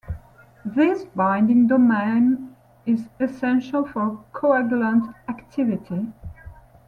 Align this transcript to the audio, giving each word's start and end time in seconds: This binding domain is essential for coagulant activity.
This 0.65 1.05
binding 1.05 1.67
domain 1.67 2.55
is 2.87 3.07
essential 3.19 3.85
for 3.85 4.25
coagulant 4.33 5.13
activity. 5.29 6.11